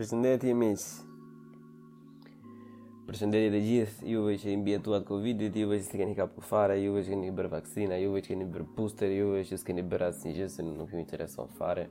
[0.00, 0.82] Përshëndetje miq.
[3.08, 7.12] Përshëndetje të gjithë juve që i mbjetuat Covidit, juve që keni kapur fare, juve që
[7.12, 10.64] keni bërë vaksinë, juve që keni bërë booster, juve që s'keni bërë asnjë gjë se
[10.64, 11.84] nuk ju intereson fare.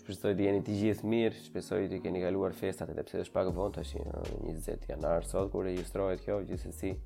[0.00, 3.52] Shpresoj të jeni të gjithë mirë, shpresoj të keni kaluar festat edhe pse është pak
[3.54, 3.94] vonë tash
[4.32, 6.96] 20 janar sot kur regjistrohet kjo gjithsesi.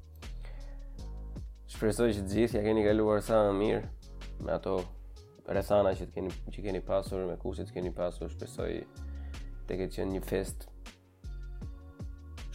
[1.76, 4.79] Shpresoj që të gjithë ja keni kaluar sa më mirë me ato
[5.52, 8.71] rrethana që keni që keni pasur me kushtet që keni pasur, shpresoj
[9.68, 10.64] të këtë qenë një fest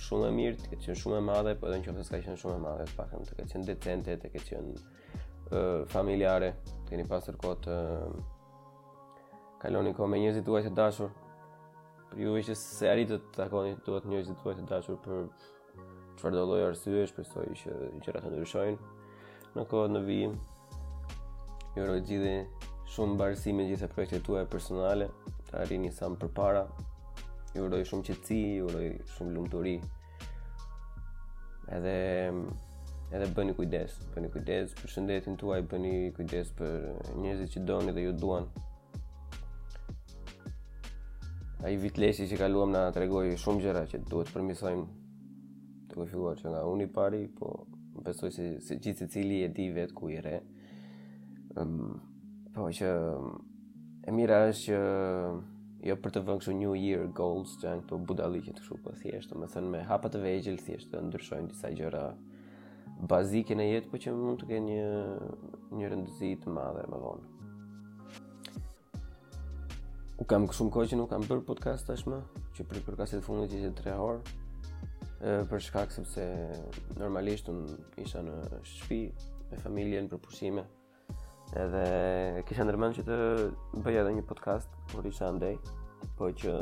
[0.07, 2.39] shumë e mirë, të këtë qenë shumë e madhe, po edhe në qofës ka qenë
[2.41, 6.93] shumë e madhe, të pakëm të këtë qenë decente, të këtë qenë uh, familjare, të
[6.93, 11.11] keni pasër kotë, të uh, kaloni ko me njëzit duaj të dashur,
[12.11, 15.23] për juve që se arritët të takoni duhet njëzit duaj të dashur për
[16.17, 18.91] qëfar do lojë arsye, shpesoj që gjërat të ndryshojnë,
[19.57, 20.35] në kohët në vijim,
[21.75, 22.37] ju rojë gjithi
[22.93, 25.09] shumë barësi me gjithë projekte tue personale,
[25.49, 26.65] të arrini sa më përpara,
[27.57, 29.75] ju uroj shumë qetësi, ju uroj shumë lumturi.
[31.73, 31.95] Edhe
[33.17, 36.89] edhe bëni kujdes, bëni kujdes për shëndetin tuaj, bëni kujdes për
[37.23, 38.47] njerëzit që doni dhe ju duan.
[41.65, 44.85] Ai vitlesi që kaluam na tregoi shumë gjëra që duhet përmisojmë
[45.89, 47.55] të u filluar që nga unë i pari, po
[48.05, 50.41] besoj se se gjithë secili e di vet ku i rre.
[51.57, 51.95] Ëm, um,
[52.53, 52.91] po që
[54.07, 54.77] e mira është që
[55.87, 58.91] jo për të vënë kështu new year goals që janë këto budalliqe të kështu po
[59.01, 62.01] thjesht, më thënë me hapa të vegjël thjesht të ndryshojnë disa gjëra
[63.07, 67.33] bazike në jetë, por që mund të kenë një një rëndësi të madhe më vonë.
[70.17, 72.19] U kam kështu më kohë që nuk kam bërë podcast tashmë,
[72.57, 76.25] që për podcastet fundit ishte 3 orë për shkak sepse
[76.99, 77.63] normalisht un
[78.03, 78.35] isha në
[78.73, 79.03] shtëpi
[79.53, 80.65] me familjen për pushime,
[81.55, 83.17] Edhe kisha ndërmend që të
[83.85, 85.53] bëja edhe një podcast kur isha andaj,
[86.19, 86.55] por që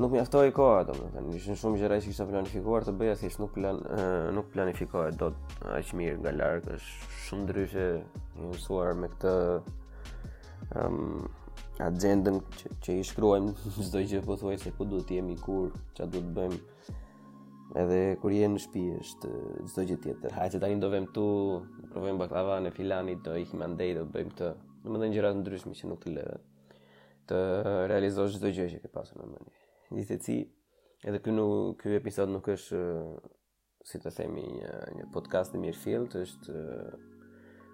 [0.00, 3.82] nuk mjaftoi koha domethënë, ishin shumë gjëra që kisha planifikuar të bëja, thjesht nuk plan
[4.36, 9.34] nuk planifikohet dot aq mirë nga larg, është shumë ndryshe i mësuar me këtë
[10.80, 11.26] ëm um,
[11.84, 15.68] agendën që, që i shkruajmë çdo gjë pothuajse ku duhet të jemi kur,
[15.98, 16.62] çfarë duhet të bëjmë
[17.76, 20.34] edhe kur je në shtëpi është eh, çdo gjë tjetër.
[20.38, 21.24] Hajde se tani do vëmë tu,
[21.92, 24.50] provojmë baklava në filani, do i kemi dhe do bëjmë këtë.
[24.86, 26.26] Në mendon gjëra të ndryshme që nuk të lë
[27.30, 27.38] të
[27.90, 29.64] realizosh çdo gjë që ke pasur në mendje.
[29.96, 30.36] Nisë ti
[31.06, 33.34] edhe ky nuk ky episod nuk është eh,
[33.86, 36.98] si të themi një, një podcast i mirë fillt, është eh,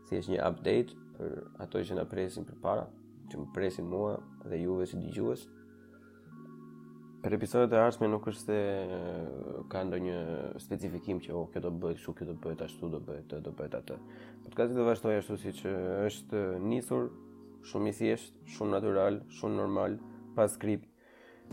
[0.08, 2.88] si është një update për ato që na presin përpara,
[3.30, 4.16] që më presin mua
[4.48, 5.46] dhe juve si dëgjues.
[7.22, 10.14] Për episodet e arsme nuk është se ka ndonjë
[10.64, 13.76] specifikim që oh, kjo do bëj shu, kjo do bëjt ashtu, do të, do bëhet
[13.78, 13.98] atë.
[14.42, 16.40] Podcasti do po vazhtoj ashtu siç është
[16.72, 17.06] nisur,
[17.70, 19.94] shumë i thjeshtë, shumë natyral, shumë normal,
[20.34, 20.88] pa skript,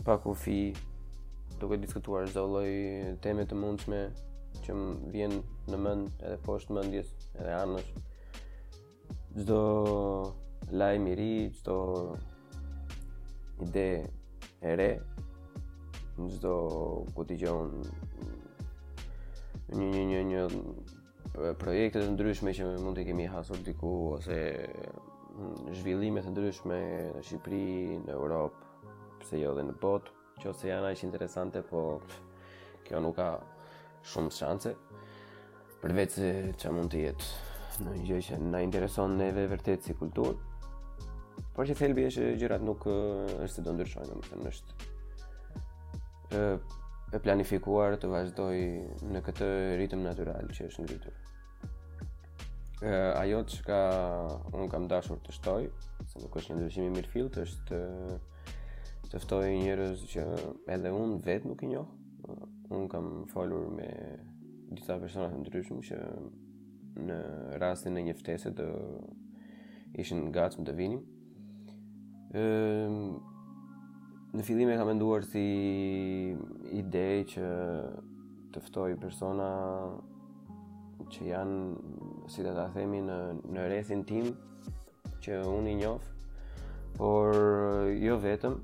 [0.02, 0.56] pa kufi,
[1.62, 2.72] duke diskutuar çdo lloj
[3.22, 4.02] teme të mundshme
[4.66, 5.38] që më vjen
[5.70, 7.94] në mend edhe poshtë mendjes, edhe anës.
[9.38, 9.62] Çdo
[10.82, 11.78] lajmë i ri, çdo
[13.70, 13.90] ide
[14.60, 14.90] e re,
[16.20, 16.52] në gjithdo
[17.16, 17.92] ku t'i gjonë
[19.80, 20.42] një një një
[21.36, 24.36] një projekte të ndryshme që mund t'i kemi hasur diku ose
[25.78, 26.78] zhvillimet të ndryshme
[27.16, 27.62] në Shqipëri,
[28.04, 28.68] në Europë,
[29.22, 31.84] pse jo dhe në botë, që ose janë aqë interesante, po
[32.84, 33.28] kjo nuk ka
[34.12, 34.74] shumë shanse,
[35.80, 36.30] përveç se
[36.60, 40.36] që mund të jetë në një gjë që na intereson neve vërtet si kulturë,
[41.56, 44.89] por që thelbi është gjërat nuk është se do ndryshojnë, më thënë është
[46.30, 48.58] e planifikuar të vazhdoj
[49.12, 49.46] në këtë
[49.80, 51.16] ritëm natural që është ngritur.
[52.80, 53.80] E, ajo që ka
[54.54, 55.62] unë kam dashur të shtoj,
[56.08, 58.20] se nuk është një ndryshimi mirë fillt, është të
[59.10, 60.22] të ftoj njerëz që
[60.70, 61.88] edhe unë vetë nuk i njoh.
[62.70, 63.88] Unë kam folur me
[64.70, 65.98] disa persona të ndryshëm që
[67.08, 67.16] në
[67.62, 68.68] rastin e një ftese të
[69.98, 71.02] ishin gatshëm të vinin.
[71.02, 73.18] Ëm ehm,
[74.30, 75.40] në fillim e kam menduar si
[76.78, 77.46] ide që
[78.54, 79.46] të ftoj persona
[81.10, 83.16] që janë si ta themi në
[83.56, 84.28] në rrethin tim
[85.24, 86.04] që unë i njoh,
[87.00, 87.34] por
[88.04, 88.56] jo vetëm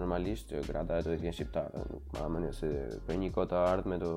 [0.00, 1.84] normalisht grada do të vjen shqiptare,
[2.16, 2.72] ma më amë
[3.06, 4.10] për një kota ardhme do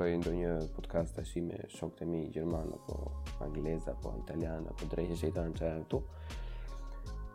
[0.00, 2.98] të ndo një podcast tashime shi me shokët e mi gjerman, apo
[3.44, 6.00] anglez, apo italian, apo drejshë shqeitan që e këtu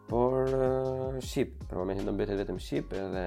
[0.10, 3.24] por uh, shqip, për momentin do mbetet vetëm shqip edhe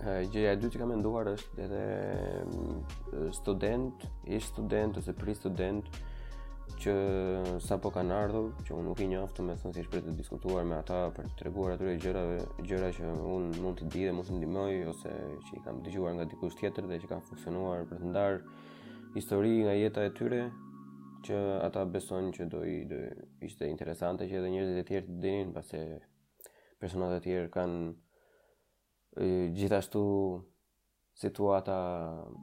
[0.00, 5.34] eh, gjëja e dytë që kam menduar është edhe eh, student, i student ose pri
[5.36, 5.90] student
[6.78, 6.94] që
[7.64, 10.12] sa po kanë ardhur, që unë nuk i njoh të më se është për të
[10.20, 12.24] diskutuar me ata për të treguar atyre gjëra
[12.62, 15.14] gjëra që unë mund të di dhe mund të ndihmoj ose
[15.48, 18.38] që i kam dëgjuar nga dikush tjetër dhe që kanë funksionuar për të ndar
[19.16, 20.42] histori nga jeta e tyre,
[21.26, 22.98] që ata besojnë që do i do
[23.44, 25.80] ishte interesante që edhe njerëzit e tjerë të dinin pasi
[26.78, 30.02] personat e tjerë kanë gjithashtu
[31.18, 31.78] situata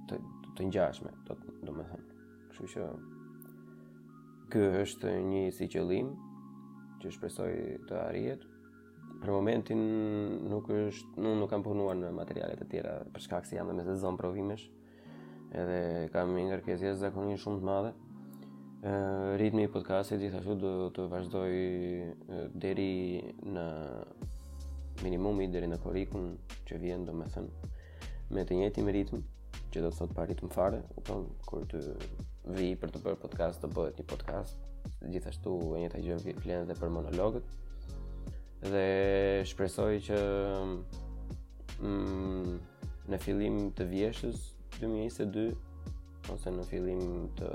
[0.10, 0.18] të,
[0.58, 2.02] të ngjashme, do të thënë.
[2.50, 2.90] Kështu që
[4.52, 6.12] ky është një si qëllim
[7.02, 7.54] që shpresoj
[7.88, 8.44] të arrihet.
[9.22, 9.82] Për momentin
[10.52, 13.72] nuk është, nuk, nuk kam punuar në materialet e tjera për shkak se si jam
[13.72, 14.66] në sezon provimesh
[15.56, 15.80] edhe
[16.12, 17.94] kam një ngarkesë zakonisht shumë të madhe,
[19.38, 21.54] ritmi i podcastit gjithashtu do të vazhdoj
[22.54, 22.92] deri
[23.42, 23.64] në
[25.02, 26.36] minimumi deri në korikun
[26.70, 27.72] që vjen do me thënë
[28.36, 29.20] me të njëjtin me ritmë
[29.74, 31.16] që do të thotë pa ritmë fare u
[31.50, 31.82] kur të
[32.60, 36.78] vi për të bërë podcast të bëhet një podcast gjithashtu e njëta gjë vjen dhe
[36.78, 37.50] për monologët
[38.70, 38.86] dhe
[39.50, 40.20] shpresoj që
[41.82, 42.54] mm,
[43.12, 47.04] në fillim të vjeshtës 2022 ose në fillim
[47.40, 47.50] të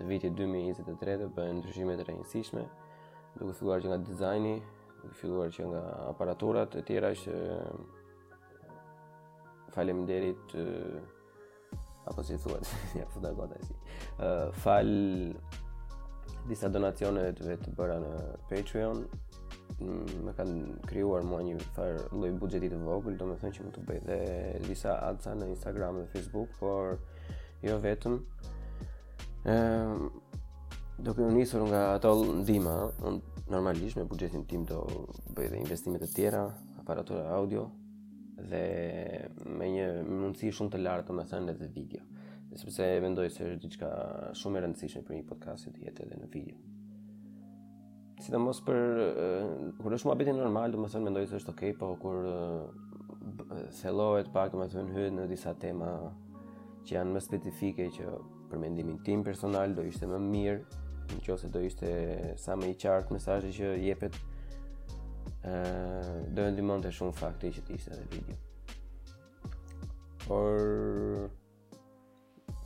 [0.00, 2.60] të vitit 2023 të bëjnë ndryshime të rëndësishme,
[3.36, 4.54] duke filluar që nga dizajni,
[5.02, 7.34] duke filluar që nga aparaturat e tjera që
[9.74, 10.54] faleminderit
[12.08, 12.64] apo si thuhet,
[12.96, 13.76] ja po dalgo atë.
[14.24, 14.30] Ë
[14.64, 14.90] fal
[16.48, 18.12] disa donacione të vetë të bëra në
[18.48, 19.02] Patreon
[19.80, 23.66] më mm, kanë kriuar mua një farë lloj budgetit të vogël do me thënë që
[23.68, 24.24] më të bëjt dhe
[24.64, 26.96] disa adsa në Instagram dhe Facebook por
[27.64, 28.16] jo vetëm
[29.40, 30.08] ë ehm,
[31.00, 32.10] do të nisur nga ato
[32.42, 32.74] ndima
[33.08, 34.82] un normalisht me buxhetin tim do
[35.32, 36.42] bëj edhe investime të tjera
[36.82, 37.62] aparatura audio
[38.50, 38.62] dhe
[39.48, 42.02] me një mundësi shumë të lartë të thënë edhe video
[42.52, 43.88] sepse e se është diçka
[44.34, 46.58] shumë e rëndësishme për një podcast të jetë edhe në video
[48.20, 49.48] si mos për uh,
[49.80, 52.28] kur është mua beti normal domethënë mendoj thënë me ndoj se është okay, po kur
[52.68, 55.94] uh, pak domethënë më thënë në disa tema
[56.84, 58.12] që janë më specifike që
[58.50, 61.90] për mendimin tim personal do ishte më mirë në qëse do ishte
[62.38, 64.20] sa më i qartë mesajë që jepet
[66.34, 69.86] do e ndimon të shumë fakti që të ishte edhe video
[70.26, 70.56] por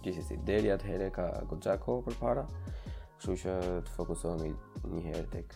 [0.05, 3.55] gjithë si delja të herë ka gogja ko për para kështu që
[3.87, 4.51] të fokusohemi
[4.99, 5.55] një herë tek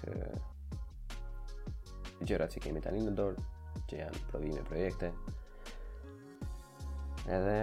[2.28, 5.10] gjërat që kemi tani në dorë që janë provime projekte
[7.28, 7.58] edhe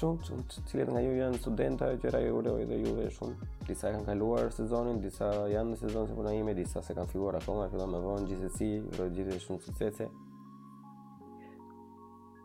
[0.00, 4.46] kështu, cilët nga ju janë studenta, gjëra ju uroj dhe juve shumë disa kanë kaluar
[4.56, 8.00] sezonin, disa janë në sezon si puna ime, disa se kanë filluar akoma, fillon me
[8.02, 10.08] vonë gjithsesi, uroj gjithë shumë suksese.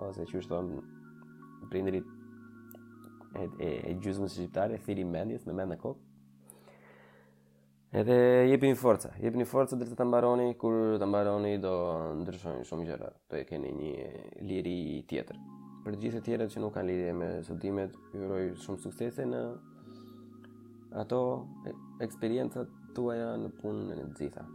[0.05, 1.95] Ose që është thonë
[3.35, 6.03] e e, e gjysmës shqiptare, thiri mendjes në mend në kokë.
[7.95, 8.15] Edhe
[8.51, 11.71] jepi një forca, jepi një forca dhe të të mbaroni, kur të mbaroni do
[12.21, 13.93] ndryshojnë shumë gjëra, do e keni një
[14.51, 15.39] liri tjetër
[15.85, 19.41] për gjithë të tjerët që nuk kanë lidhje me studimet, ju uroj shumë suksese në
[20.97, 21.19] ato
[22.03, 24.45] eksperiencat tuaja në punën e të gjitha.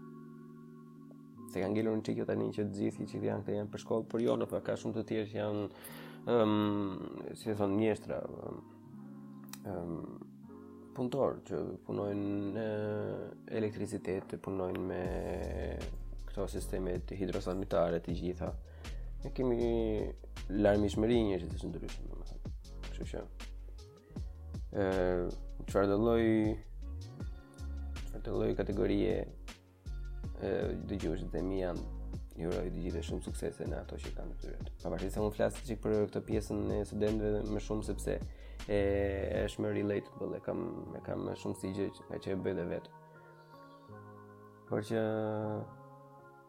[1.52, 4.08] Se kanë gjelur një çikë tani që të gjithë që janë këta janë për shkollë,
[4.10, 5.64] por jo, nuk ka shumë të tjerë që janë
[6.34, 8.18] ëm, um, si të thon, mjeshtra,
[8.48, 8.58] ëm
[9.70, 10.26] um,
[10.96, 12.68] punëtor që punojnë në
[13.60, 15.04] elektricitet, punojnë me
[16.26, 18.50] këto sisteme të hidrosanitare të gjitha.
[19.22, 19.58] Ne kemi
[20.58, 22.56] larmishmëri njerëzit është ndryshe domethënë.
[22.88, 24.90] Kështu që ë
[25.70, 26.26] çfarë do lloj
[28.08, 29.12] çfarë do lloj kategorie
[30.42, 30.52] ë
[30.90, 31.86] dëgjuesit dhe mi janë
[32.40, 34.76] i uroj të gjithë shumë suksese në ato që kanë këtyre.
[34.82, 38.16] Pavarësisht se unë flas çik për këtë pjesën e studentëve më shumë sepse
[38.70, 38.80] e
[39.46, 40.64] është më relatable, e po kam
[40.98, 42.96] e kam më shumë si gjë nga që e bëj dhe vetë.
[44.70, 45.00] Por që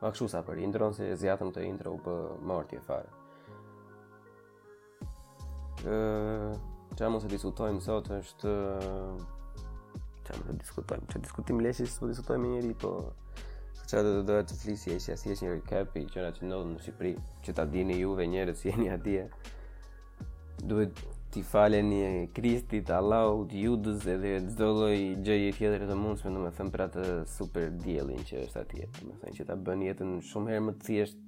[0.01, 2.19] pa po kështu sa për intro se zgjatëm të intro u bë
[2.79, 3.17] e fare
[5.85, 8.49] që amë se diskutojmë sot është
[10.25, 12.91] që amë se diskutojmë që diskutim lesi po diskutojmë njëri po
[13.81, 16.45] që që dhe të flisi e që si jesh një recap i që nga që
[16.45, 17.13] ndodhë në Shqipëri
[17.47, 19.23] që ta dini juve njërët si e atje
[20.61, 24.95] duhet t'i falen një kristit, allaut, judës edhe të zdolloj
[25.25, 28.87] gjëjë tjetër dhe mundës me në me thëm për atë super djelin që është atje
[28.99, 31.21] në me thëm që ta bën jetën shumë herë më të thjesht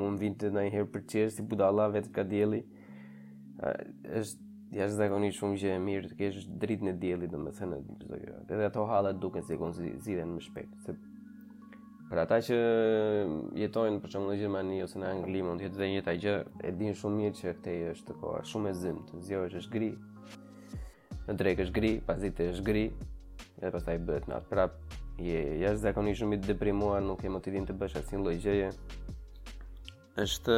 [0.00, 2.64] mund vinte ndonjëherë për çështë si budalla vetë ka dielli
[3.60, 4.48] është
[4.78, 8.36] jashtë zakoni shumë që e mirë të kesh dritën e diellit domethënë çdo gjë.
[8.48, 10.94] Edhe ato hallat duken si kon zihen më shpejt se
[12.10, 12.56] për ata që
[13.60, 16.34] jetojnë për më në Gjermani ose në Angli mund të jetë një ta gjë,
[16.66, 19.90] e din shumë mirë që këtej është koha shumë e të Zjohesh është gri.
[21.28, 22.84] Në drekë është gri, e është gri,
[23.60, 24.46] edhe pastaj bëhet natë.
[24.50, 24.64] Pra
[25.22, 28.72] je jashtë zakoni shumë i deprimuar, nuk ke motivim të bësh asnjë lloj gjëje.
[30.26, 30.56] Është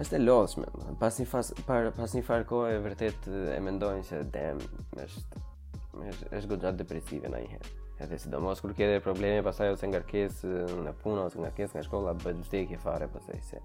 [0.00, 3.26] është e lodhshme, do të thënë, pas një fas par, pas një far kohë vërtet
[3.52, 4.60] e mendojnë se dem
[4.96, 7.72] është është, është gjithë gjatë depresive një herë
[8.02, 10.48] Edhe sidomos kur ke probleme, pastaj ose ngarkesë
[10.88, 13.60] në punë ose ngarkesë nga shkolla, bëhet të ke fare po thej se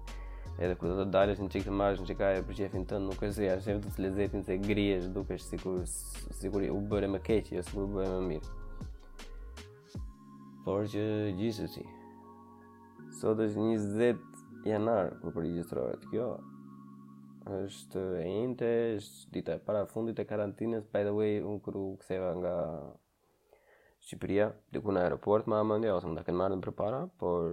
[0.58, 3.20] edhe kur do të dalësh në çik të marrësh në çikaj për çefin tënd, nuk
[3.22, 7.20] e zi, a shef do të lezetin se grihesh, dukesh sikur sikur u bëre më
[7.28, 10.00] keq, jo sikur u bëre më mirë.
[10.66, 11.04] Por që
[11.38, 11.84] gjithsesi.
[13.20, 13.68] Sot është
[14.66, 16.30] janar kur përregistrohet kjo
[17.58, 21.84] është e njënte, është dita e para fundit e karantinës, by the way, unë kërru
[22.02, 22.54] ktheva nga
[24.04, 27.48] Shqipëria, diku në aeroport, ma më ndja, ose më da kënë marrën për para, por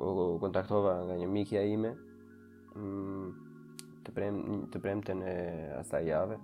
[0.00, 1.90] u kontaktova nga një mikja ime,
[2.78, 3.50] mm,
[4.06, 4.38] të, prem,
[4.72, 5.34] të premte në
[5.82, 6.38] asaj jave,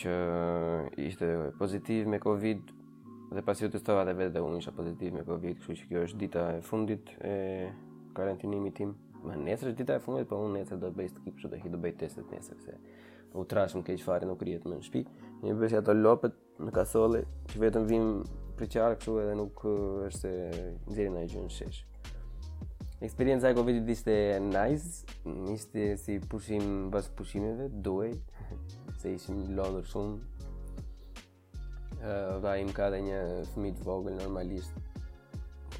[0.00, 0.16] që
[1.08, 1.28] ishte
[1.58, 2.72] pozitiv me Covid,
[3.36, 6.06] dhe pasi të testova dhe vetë dhe unë isha pozitiv me Covid, kështu që kjo
[6.06, 7.36] është dita e fundit e
[8.14, 8.94] karantinimi tim.
[9.24, 11.58] Ma nesër është dita e fundit, po unë nesër do të bëj skip që do
[11.60, 12.76] hi do bëj testet nesër se
[13.38, 15.26] u trashëm keq fare nuk rihet më në shtëpi.
[15.44, 17.20] Një bësh ato lopët në kasolle,
[17.52, 18.08] që vetëm vim
[18.58, 19.60] për qarë këtu edhe nuk
[20.08, 20.32] është se
[20.88, 21.82] nxjerrin ai gjën shesh.
[23.00, 24.14] Eksperienca e Covidit ishte
[24.48, 25.04] nice,
[25.54, 28.16] ishte si pushim bas pushimeve, duaj
[29.00, 30.18] se ishim lodhur shumë.
[32.00, 33.22] Ëh, uh, vaj im ka dhe një
[33.54, 34.74] fëmijë vogël normalisht,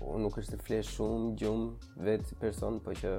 [0.00, 3.10] unë nuk është të flesh shumë gjumë vetë si person, po që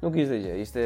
[0.00, 0.82] Nuk ishte gjë, ishte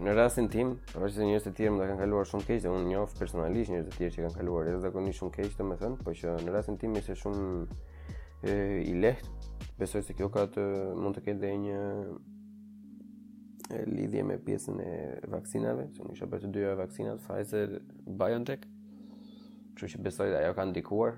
[0.00, 2.86] në rastin tim, por që njerëz të tjerë më kanë kaluar shumë keq dhe unë
[2.88, 6.28] njoh personalisht njerëz të tjerë që kanë kaluar edhe zakonisht shumë keq, domethënë, po që
[6.46, 7.44] në rastin tim ishte shumë
[8.48, 8.52] e,
[8.88, 9.28] i lehtë.
[9.76, 10.62] Besoj se kjo ka të
[10.96, 14.96] mund të ketë dhe një e, lidhje me pjesën e
[15.36, 17.68] vaksinave, që unë isha për të dyja vaksinat Pfizer
[18.16, 18.64] BioNTech.
[19.76, 21.12] Kështu që besoj se ajo ka ndikuar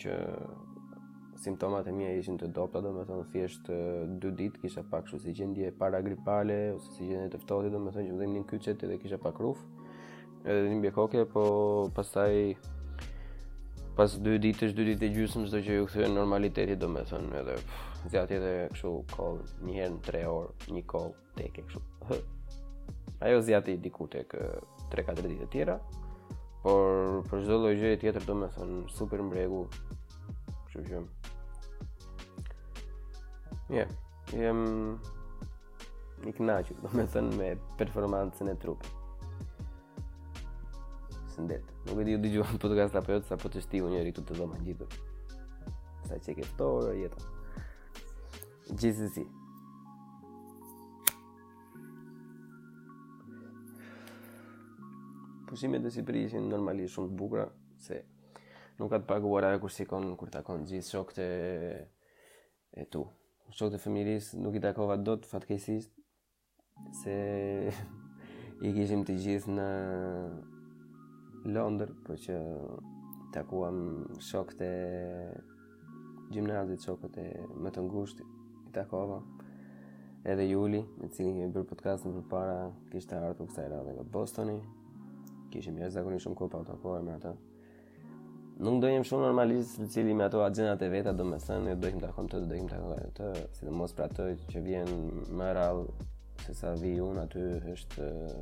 [0.00, 0.12] që
[1.38, 5.72] simptomat e mia ishin të dobta, domethënë thjesht 2 ditë kisha pak kështu si gjendje
[5.80, 9.60] paragripale ose si gjendje të ftohtit, domethënë që më një kyçet edhe kisha pak ruf
[10.46, 11.42] Edhe dhe një bjekoke, po
[11.96, 12.54] pasaj
[13.98, 17.56] pas 2 ditësh, 2 ditë e gjusëm çdo që ju kthyen normaliteti domethënë edhe
[18.12, 21.82] zjati edhe kështu koll një herë në 3 orë, një koll tek kështu.
[23.26, 24.36] Ajo zjati diku tek
[24.92, 25.78] 3-4 ditë të tjera,
[26.62, 29.64] por për çdo lloj gjëje tjetër domethënë super mbregu,
[30.82, 31.06] Kështu
[33.68, 33.88] Ja, yeah,
[34.36, 34.60] jam
[36.26, 37.48] i kënaqur, do me thënë me
[37.80, 38.86] performancën e trupit.
[41.34, 41.66] Sëndet.
[41.88, 44.36] Nuk e di u dëgjova podcast apo jo, sa po të shtiu njëri këtu të
[44.38, 44.96] dhomë ngjitur.
[46.06, 47.28] Sa që ke ftohur jeta.
[48.70, 49.26] Gjithsesi.
[55.50, 57.50] Pushimet e si janë normalisht shumë të bukura
[57.86, 58.04] se
[58.80, 61.30] nuk ka të paguar ajo kur sikon kur takon gjithë shokët e
[62.80, 63.00] e tu.
[63.56, 65.92] Shokët e familjes nuk i takova dot fatkeqësisht
[67.00, 67.14] se
[68.66, 69.68] i kishim të gjithë në
[71.54, 73.76] Londër, por që i takuam
[74.28, 74.72] shokët e
[76.34, 77.26] gjimnazit, shokët e
[77.64, 78.26] më të ngushtë
[78.68, 79.20] i takova
[80.32, 82.56] edhe Juli, me cilin kemi bërë podcastin më parë,
[82.90, 84.58] kishte ardhur kësaj radhe nga Bostoni.
[85.52, 87.36] Kishim jashtëzakonisht shumë kohë pa u takuar me atë
[88.60, 91.90] nuk do shumë normalisht në cili me ato agjendat e veta do me thënë do
[91.90, 94.94] jem takon të, do jem takon të, të si dhe mos pra të që vjen
[95.36, 95.82] më rral
[96.46, 97.42] se sa vi unë aty
[97.74, 98.40] është eh,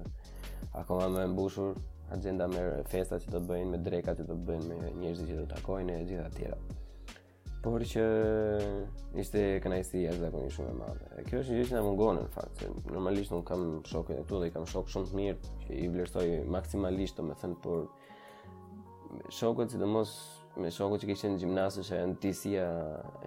[0.82, 1.74] akoma më mbushur
[2.14, 5.30] agjenda me festa që do të bëjnë, me dreka që do të bëjnë, me njerëzit
[5.32, 6.62] që do të takojnë e gjitha tjera
[7.64, 8.02] por që
[9.22, 11.22] ishte kënaqësi e zakonisht shumë e madhe.
[11.30, 14.50] Kjo është një gjë që na mungon në fakt, normalisht un kam shokë këtu dhe
[14.50, 17.86] i kam shok shumë të mirë që i vlerësoj maksimalisht, domethënë, por
[19.28, 22.64] shokët, mos, me shokët që në gjimnasë, që e në tisia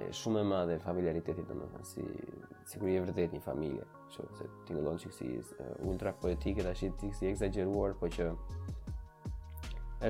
[0.01, 2.01] e shumë e madhe familiaritetit, dhe më thënë, si,
[2.71, 5.27] si kërë i e vërdet një familje, që se ti në lonë që kësi
[5.91, 8.25] ultra poetike, dhe ashtë ti kësi exageruar, po që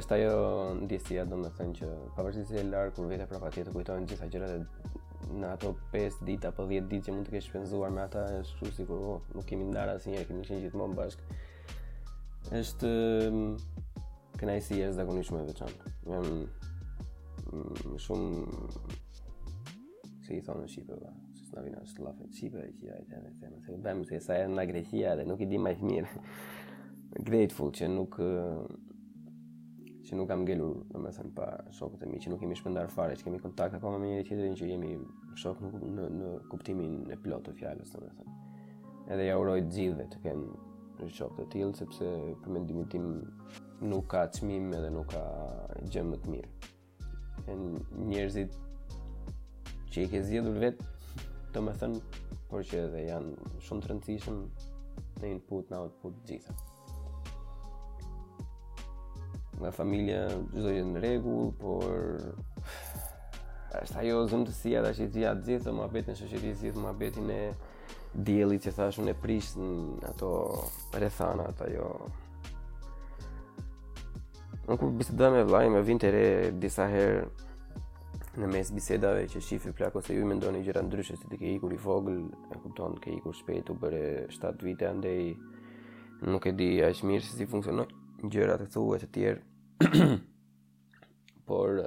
[0.01, 0.33] është ajo
[0.81, 4.27] në tisia, dhe më thënë, që pavërshisë e larë, kur vete prapa tjetë, kujtojnë gjitha
[4.33, 4.59] gjërat e
[5.41, 8.69] në ato 5 dit apo 10 dit që mund të keshë shpenzuar me ata është
[8.77, 11.23] sikur oh, nuk kemi ndarë asnjëherë kemi qenë gjithmonë bashkë
[14.37, 15.91] kënaqësi e zakonishme veçantë.
[16.11, 18.43] Jam më mm, shumë
[20.27, 21.11] si i thonë në Shqipë, ba.
[21.37, 24.37] Si së vinë është lafë në Shqipë, e që ja i në temë, se sa
[24.43, 26.21] e në Grecia dhe nuk i di ma i mirë.
[27.27, 28.19] Grateful që nuk
[30.07, 32.87] që nuk kam gelur në mesen thënë pa shokët e mi, që nuk kemi shpëndar
[32.93, 34.91] fare, që kemi kontakt ako me njëri tjetërin që jemi
[35.41, 38.13] shok në, në, në kuptimin e plotë të fjallës të me
[39.11, 40.47] Edhe ja uroj të gjithve të kemë
[41.01, 42.07] në shokët e tilë, sepse
[42.39, 43.09] për mendimin tim
[43.81, 45.21] nuk ka qmim edhe nuk ka
[45.91, 47.11] gjemë më të mirë
[47.47, 47.55] e
[48.09, 48.55] njerëzit
[49.91, 50.87] që i ke zgjedhur vetë
[51.53, 54.39] të më thënë por që edhe janë shumë të rëndësishëm
[55.21, 56.57] në input, në output, gjitha
[59.61, 60.19] Nga familja,
[60.53, 61.95] gjithë gjithë në regullë por
[63.79, 66.37] është ajo zëmë të sija dhe që i zjatë gjithë dhe më abetin që që
[66.37, 67.41] i gjithë më abetin e
[68.27, 70.31] djeli që thashun e prishtë në ato
[71.01, 71.89] rethana ajo
[74.67, 76.25] Në kur bisedoj me vllajin, me vinte re
[76.63, 77.21] disa herë
[78.41, 81.71] në mes bisedave që shifi plak ose ju mendoni gjëra ndryshe se ti ke ikur
[81.73, 82.19] i vogël,
[82.51, 84.01] e kupton ke ikur shpejt u bëre
[84.35, 85.23] 7 vite andaj
[86.33, 87.89] nuk e di aq mirë se si funksionon
[88.35, 89.95] gjërat e thua të tjerë.
[91.47, 91.79] Por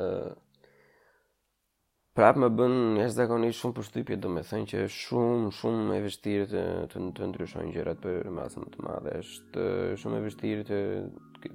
[2.17, 6.00] prap më bën jashtë zakonisht shumë përshtypje do me thënë që është shumë shumë e
[6.05, 9.67] vështirë të të, të ndryshojnë gjërat për masë më të madhe është
[10.02, 10.79] shumë e vështirë të,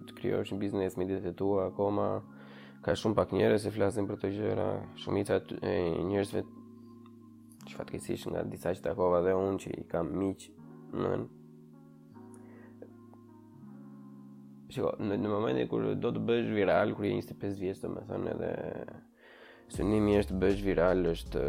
[0.08, 2.08] të krijosh një biznes me ditët e tua akoma
[2.86, 4.68] ka shumë pak njerëz që flasin për këto gjëra
[5.04, 5.74] shumica e
[6.12, 6.44] njerëzve
[7.66, 10.48] që fatkeqësisht nga disa që takova dhe unë që i kam miq
[11.04, 11.16] në
[14.76, 18.50] Shiko, në momentin kur do të bësh viral kur je 25 vjeç domethënë edhe
[19.74, 21.46] synimi është bësh viral është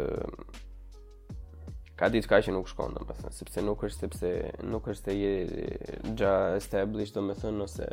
[1.97, 4.31] ka diçka që nuk shkon domethënë, sepse nuk është sepse
[4.69, 7.87] nuk është se je già established domethënë ose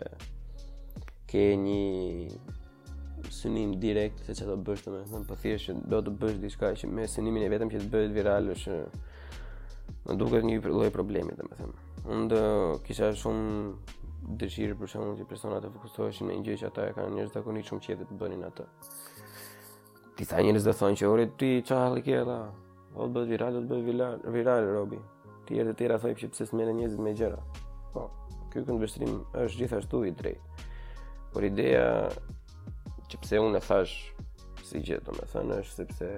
[1.31, 2.54] ke një
[3.33, 7.06] synim direkt se çfarë do bësh domethënë, po thjesht do të bësh diçka që me
[7.08, 8.80] synimin e vetëm që të bëhet viral është
[10.04, 11.82] më duket një lloj problemi domethënë.
[12.13, 12.43] Unë
[12.84, 16.95] kisha shumë dëshirë për shumë që persona të fokusoheshin në një gjë që ata e
[16.99, 18.69] kanë dhe zakonisht shumë qetë të bënin atë.
[20.17, 22.37] Ti tha njerëz do thonë që ori ti çfarë ke o
[22.95, 24.99] Do të bëhet viral, do të bëhet viral, robi.
[25.49, 27.41] Ti erdhe të tjera që pse s'merr njerëzit me gjëra.
[27.93, 28.05] Po,
[28.53, 30.69] ky këndvështrim është gjithashtu i drejtë.
[31.35, 31.89] Por ideja
[33.11, 33.97] që pse unë e thash
[34.69, 36.11] si gjë, domethënë është sepse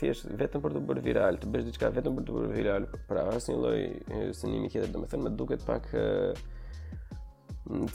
[0.00, 3.28] thjesht vetëm për të bërë viral, të bësh diçka vetëm për të bërë viral, pra
[3.34, 3.78] asnjë lloj
[4.40, 5.90] sinimi tjetër, domethënë më duket pak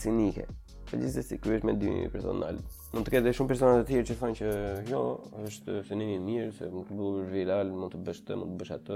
[0.05, 0.45] cinike.
[0.85, 4.05] Po gjithsesi ky është me dy personalitet Mund të ketë dhe shumë personat të tjerë
[4.09, 4.47] që thonë që
[4.91, 4.99] jo,
[5.47, 8.61] është fenomen i mirë se mund të bësh viral, mund të bësh të, mund të
[8.63, 8.95] bësh atë,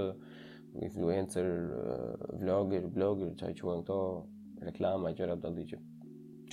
[0.86, 3.98] influencer, eh, vlogger, blogger, çaj që këto
[4.66, 5.78] reklama gjëra rada di që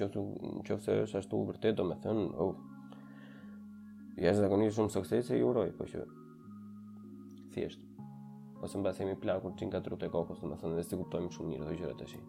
[0.01, 0.25] qoftë
[0.69, 2.49] qoftë ashtu vërtet do të thënë, u.
[4.21, 6.05] Ja është shumë sukses e juroj, po që
[7.55, 7.89] thjesht
[8.61, 11.01] ose mba se jemi plakur që nga trut e kokos në më thënë dhe si
[11.01, 12.21] kuptojmë shumë mirë dhe gjëra të shi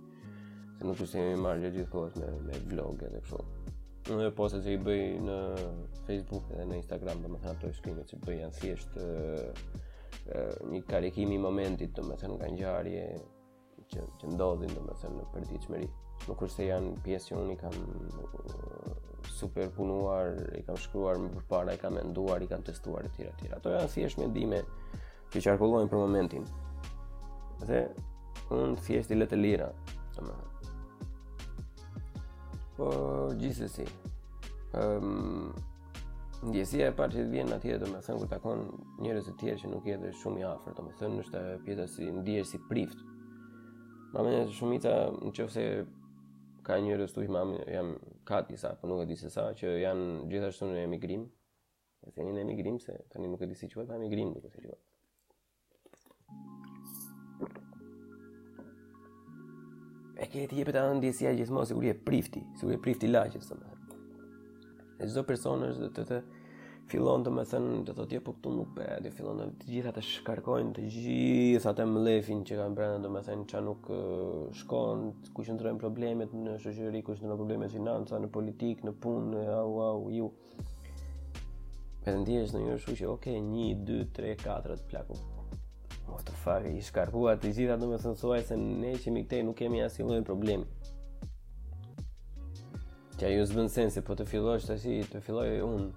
[0.81, 1.87] se nuk është se jemi margjë
[2.23, 5.35] me, me blogger e kështu Në dhe poste që i bëj në
[6.09, 8.97] Facebook dhe në Instagram dhe me thënë ato ispinit që bëj janë thjesht
[10.73, 13.05] një karikimi i momentit dhe me thënë nga njarje
[13.93, 15.85] që, që ndodhin dhe me thënë në përdi
[16.27, 21.33] Nuk është se janë pjesë që unë i kam super punuar, i kam shkruar më
[21.39, 24.63] përpara, i kam menduar, i kam testuar e tira tira Ato janë thjesht me ndime
[25.33, 26.47] që i qarkullojnë për momentin
[27.69, 27.85] Dhe
[28.55, 29.71] unë thjesht i letë lira
[30.17, 30.51] dhe me thënë
[32.83, 33.85] po gjithsesi.
[34.73, 35.53] Ëm um,
[36.43, 38.63] Ndjesia e parë që të vjen atje do të thënë kur takon
[39.05, 42.09] njerëz të tjerë që nuk jetë shumë i afërt, do të thënë është pjeta si
[42.17, 43.05] ndihesh si prift.
[44.11, 45.65] Ma më nëse shumica nëse
[46.67, 47.93] ka njerëz tu i mamë jam
[48.27, 51.29] ka disa, po nuk e di sa që janë gjithashtu në emigrim.
[52.03, 54.67] Ja thënë në emigrim se tani nuk e di si quhet, emigrim nuk e di
[54.67, 56.61] si
[60.21, 63.99] e ke të jepet anë ndjesia gjithmonë sikur je prifti, sikur je prifti lagjës domethënë.
[64.99, 66.19] Dhe çdo person është të të
[66.93, 70.75] fillon domethënë të thotë jo po këtu nuk bëj, dhe fillon të, gjitha të shkarkojnë
[70.77, 73.89] të gjithë atë mlefin që kanë brenda domethënë ça nuk
[74.61, 79.81] shkon, ku qëndrojnë problemet në shoqëri, ku qëndrojnë problemet financa, në politikë, në punë, au
[79.89, 80.29] au ju.
[82.03, 85.21] Për të ndjesh në një shoqë, okay, 1 2 3 4 të plaku.
[86.07, 89.43] Po të fuck, i shkarkua të gjitha du me sensuaj se ne që mi këtej
[89.47, 90.67] nuk kemi asë lojë problemi.
[93.21, 94.79] Qa ju zbën sensi, po të fillojsh të
[95.13, 95.91] të filloj unë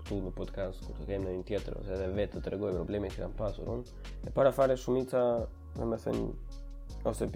[0.00, 2.72] këtu në podcast, ku të kemë në një tjetër, ose edhe vetë të të regoj
[2.80, 5.20] problemi që kam pasur unë, e para fare shumica,
[5.78, 6.24] në me thënë,
[7.12, 7.28] ose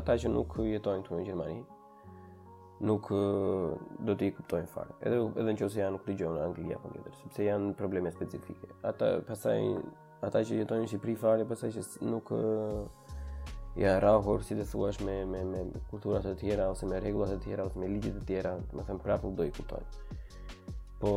[0.00, 1.60] ata që nuk jetojnë këtu në Gjermani,
[2.88, 3.12] nuk
[4.08, 4.96] do të i kuptojnë fare.
[5.04, 7.76] Edhe, edhe në që ose janë nuk të gjohë në Anglija për njëtër, sepse janë
[7.82, 8.72] probleme specifike.
[8.92, 9.58] Ata pasaj
[10.24, 12.80] ata që jetojnë në Shqipëri fare pastaj që nuk uh,
[13.78, 15.60] janë rrahur si të thuash me me me
[15.92, 18.98] kultura të tjera ose me rregulla të tjera ose me ligje të tjera, më thën
[19.04, 19.84] prapë do i kuptoj.
[20.98, 21.12] Po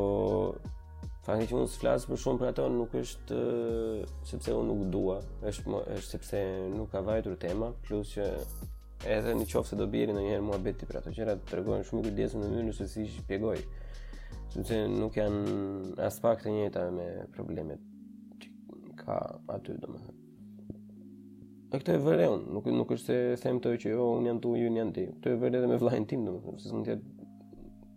[1.26, 5.18] fakti që unë s'flas për shumë për ato nuk është uh, sepse unë nuk dua,
[5.50, 6.44] është është sepse
[6.76, 8.28] nuk ka vajtur tema, plus që
[9.10, 12.04] edhe në qofë se do bjeri në njerë muhabeti për ato qera të tërgojnë shumë
[12.06, 13.58] kujdesu në mënyrë nëse si shpjegoj
[14.54, 17.82] sepse nuk janë aspekte njëjta me problemet
[19.06, 19.16] ka
[19.56, 20.20] aty dhe më thëmë
[21.72, 24.42] E këtë e vërre unë, nuk, nuk është se them të që jo, unë janë
[24.44, 26.68] tu, unë janë ti Këtë e vërre dhe me vlajnë tim dhe më thëmë Se
[26.72, 27.12] së mund tjetë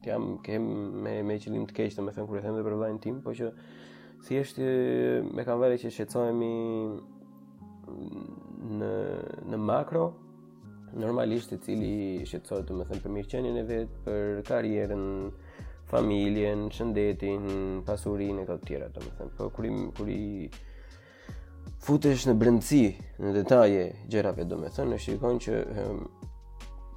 [0.04, 0.68] të jam kem
[1.06, 3.18] me, me qëllim të keqë dhe me thëmë kërë e them dhe për vlajnë tim
[3.24, 3.50] Po që
[4.26, 4.68] si eshte
[5.34, 6.52] me kam vërre që shetsojemi
[8.82, 8.92] në,
[9.50, 10.04] në makro
[10.94, 11.92] Normalisht i cili
[12.30, 15.08] shetsojë të me thëmë për mirëqenjën e vetë Për karjerën
[15.90, 17.50] familjen, shëndetin,
[17.86, 19.32] pasurinë e këto të tjera, domethënë.
[19.36, 20.18] Po kur i kur i
[21.84, 22.78] futesh në brendsi
[23.20, 24.96] në detaje gjërave, do me thënë,
[25.28, 25.98] në që um,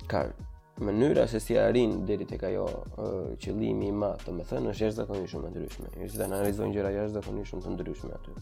[0.09, 0.21] ka
[0.83, 4.85] mënyra se si arrin deri tek ajo uh, qëllimi i madh, do të thënë, është
[4.85, 5.91] jashtëzakonisht shumë e ndryshme.
[6.03, 8.37] Ju dhënë analizojnë gjëra jashtëzakonisht shumë të ndryshme aty.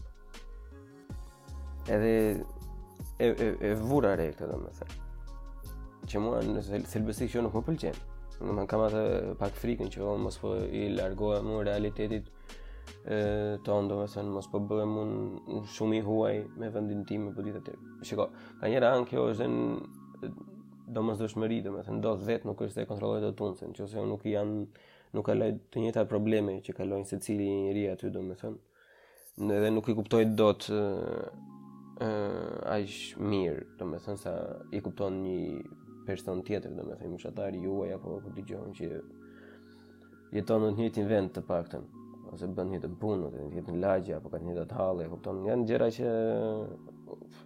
[1.96, 5.00] Edhe e e, e vura re këtë do thënë.
[6.06, 7.98] Që mua në selbësisht që nuk më pëlqen.
[8.52, 9.02] Unë kam atë
[9.40, 12.30] pak frikën që mos po i largoha mua realitetit
[13.06, 17.30] tonë, do me thënë, mos po bëhem unë shumë i huaj me vendin ti me
[17.34, 17.78] budit e tërë.
[18.06, 18.24] Shiko,
[18.60, 20.30] ka njëra anë kjo është në
[20.94, 23.70] do mos dëshmëri, do me thënë, do vetë nuk është e kontrolojt të tunë, se
[23.70, 24.64] në që nuk janë,
[25.16, 28.36] nuk e lojt të njëta probleme që kalojnë se cili një njëri aty, do me
[28.40, 28.82] thënë,
[29.54, 30.80] edhe nuk i kuptoj do të
[32.06, 32.96] uh,
[33.30, 34.34] mirë, do me thënë, sa
[34.74, 39.02] i kupton një person tjetër, do me thënë, juaj, apo po dëgjojnë gjohën që
[40.40, 41.86] jeton në të njëtin vend të paktën
[42.34, 45.66] ose bën një të punë ose një lagje apo kanë një të e kupton janë
[45.70, 46.10] gjëra që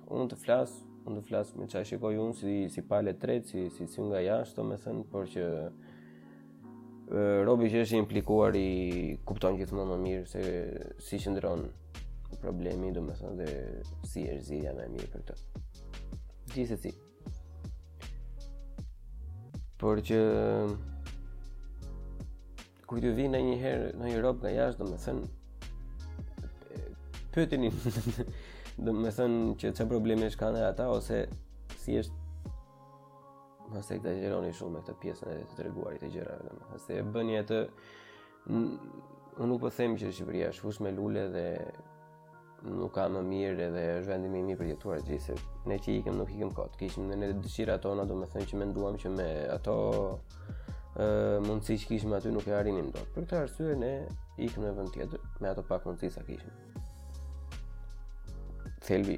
[0.09, 0.75] unë të flas
[1.09, 4.21] unë të flas me çfarë shikoj unë si si pale tret si si si nga
[4.25, 5.45] jashtë domethënë por që
[7.11, 10.43] Robi që është implikuar i kupton gjithmonë më mirë se
[11.03, 11.65] si qëndron
[12.43, 13.49] problemi domethënë dhe
[14.07, 15.39] si është zgjidhja më e mirë për të
[16.55, 16.93] gjithë si
[19.81, 20.23] por që
[22.91, 25.25] kur ju vjen në një herë në një nga jashtë, dhe me thënë,
[28.99, 31.19] me thënë që që probleme shka në ata, ose
[31.85, 32.19] si është,
[33.71, 37.03] mos e këtë shumë me këtë pjesën e të treguarit e gjërave dhe se e
[37.15, 37.59] bëni atë
[38.59, 38.63] unë
[39.47, 41.47] nuk po them që Shqipëria është fush me lule dhe
[42.67, 45.35] nuk ka më mirë edhe është vendimi i mirë për jetuar gjithë
[45.71, 49.29] ne që ikëm nuk ikëm kot kishim ne dëshirat tona domethënë që menduam që me
[49.55, 49.77] ato
[50.99, 53.91] mundësi që kishme aty nuk e arinim do të për këta arsye ne
[54.43, 56.51] ikëm në vend tjetër me ato pak mundësi sa kishim.
[58.83, 59.17] Thelbi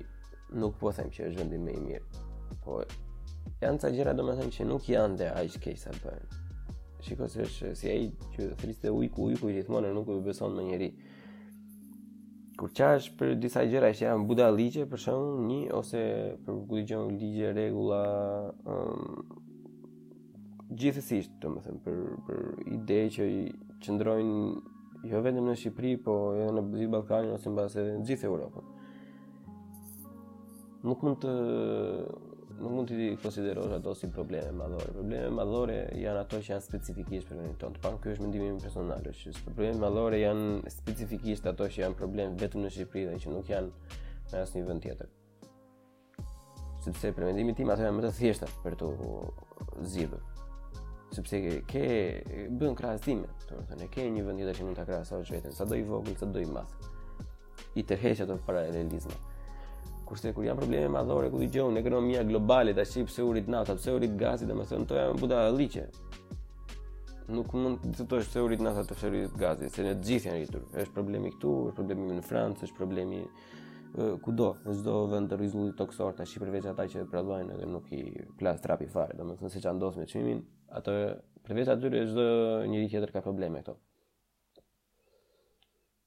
[0.52, 2.82] nuk po them që është zhëndin me i mirë po
[3.62, 6.40] janë të gjera do me them që nuk janë dhe ajqë kej sa përën
[7.02, 8.06] Shikoj se është si e i
[8.36, 10.92] që thriste ujku ujku i gjithmonë nuk e beson me njeri
[12.60, 16.02] kur qa është për disa gjëra gjera është janë buda ligje për shumë një ose
[16.44, 18.02] për këtë gjënë ligje regula
[18.68, 19.40] um,
[20.80, 22.42] gjithësisht, të më thëmë, për, për
[22.76, 23.44] ide që i
[23.84, 28.04] qëndrojnë jo vetëm në Shqipëri, po edhe në gjithë Balkanin, ose në base edhe në
[28.10, 28.68] gjithë Europën.
[30.86, 31.34] Nuk mund të
[32.62, 34.92] nuk mund të konsiderosh ato si probleme madhore.
[34.94, 37.80] Probleme madhore janë ato që janë specifikisht për vendin tonë.
[37.82, 42.36] Pam ky është mendimi im personal, që problemet madhore janë specifikisht ato që janë problem
[42.42, 43.72] vetëm në Shqipëri dhe që nuk janë
[44.32, 45.10] në asnjë vend tjetër.
[46.82, 48.92] Sepse për mendimin tim ato janë më të thjeshta për të
[49.86, 50.30] zgjidhur
[51.14, 51.84] sepse ke
[52.50, 55.76] bën krahasime, do të thënë ke një vend tjetër që mund ta krahasosh vetën, sado
[55.76, 56.88] i vogël, sado i madh.
[57.78, 59.18] I tërheqet të paralelizme.
[60.08, 64.16] Kurse kur janë probleme madhore ku dëgjojnë ekonomia globale tash pse urit nata, pse urit
[64.22, 65.86] gazit, domethënë to janë buta lliçe.
[67.32, 70.28] Nuk mund të të tosh pse urit nata të shërit gazit, se ne të gjithë
[70.30, 70.66] janë rritur.
[70.84, 73.22] Është problemi këtu, është problemi në Francë, është problemi
[74.22, 77.98] kudo, në çdo vend të rrezullit toksor, tash përveç ata që prodhojnë edhe nuk i
[78.40, 80.38] plas trapi fare, domethënë se çan dos me çmimin,
[80.80, 80.94] atë
[81.46, 82.24] përveç atyre çdo
[82.72, 83.74] njëri tjetër ka probleme këto.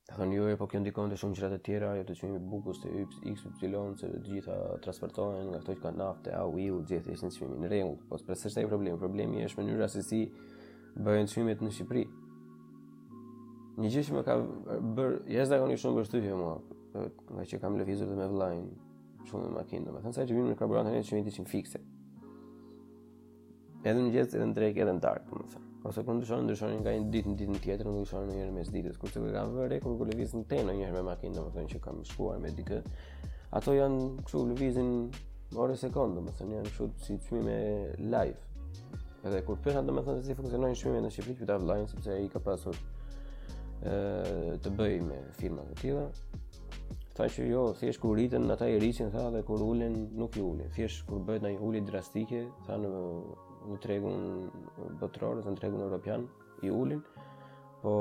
[0.05, 2.03] Ta thonë ju jo, e jo, po kjo ndikon të shumë qërat e tjera, jo
[2.05, 5.93] të qëmimi bukus të yps, x, y, se të gjitha transportohen nga këto që ka
[5.97, 8.69] naftë, a, u, i, u, gjithë, ishtë në qëmimi në regullë, po së presështë e
[8.69, 10.21] problemi, problemi është mënyra se si
[10.95, 12.05] bëjnë qëmimit në Shqipëri.
[13.81, 14.37] Një gjithë që më ka
[15.01, 16.53] bërë, jesë dhe ka një shumë bërë shtyhje mua,
[17.01, 18.65] ka që kam lëvizur dhe me vllajin
[19.27, 21.81] shumë me makinë domethënë sa që vim në karburant tani çmimi ishim fikse
[23.85, 26.93] edhe në jetë edhe në drekë edhe në darkë domethënë ose kur ndryshon ndryshon nga
[26.95, 29.51] një ditë në ditën tjetër ndonjë shon në një mes ditës Kur kurse kur kam
[29.57, 32.79] vërë kur lëviz në tenë një herë me makinë domethënë që kam shkuar me dikë
[33.59, 34.89] ato janë kështu lëvizin
[35.65, 37.59] orë sekond domethënë janë kështu si çmime
[37.99, 38.39] live
[39.29, 42.81] edhe kur pesha domethënë si funksionojnë çmimet në Shqipëri fitar vllajin sepse i ka pasur
[43.83, 46.07] të bëj me firma të tilla,
[47.15, 50.41] Tha që jo, thjesht kur rritën, ata i rrisin, tha dhe kur ullin, nuk i
[50.43, 50.67] ullin.
[50.75, 52.89] Thjesht kur bëhet në ullit drastike, tha në,
[53.71, 54.17] në tregun
[54.99, 56.25] botërorë, në tregun europian,
[56.59, 56.99] i ullin.
[57.79, 57.93] Po